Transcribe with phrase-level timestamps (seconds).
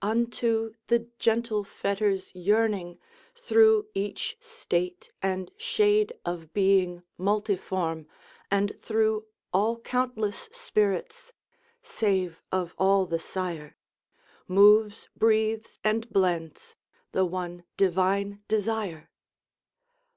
[0.00, 3.00] Unto The gentle fetters yearning,
[3.34, 8.06] through each state And shade of being multiform,
[8.48, 11.32] and through All countless spirits
[11.82, 13.76] (save of all the sire)
[14.46, 16.76] Moves, breathes, and blends,
[17.10, 19.10] the one divine desire.